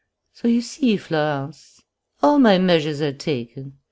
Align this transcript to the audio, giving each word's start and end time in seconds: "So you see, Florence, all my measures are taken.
"So 0.33 0.47
you 0.47 0.61
see, 0.61 0.97
Florence, 0.97 1.83
all 2.23 2.39
my 2.39 2.57
measures 2.57 3.01
are 3.01 3.13
taken. 3.13 3.77